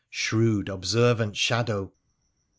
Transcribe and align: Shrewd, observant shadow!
Shrewd, 0.09 0.67
observant 0.67 1.35
shadow! 1.37 1.93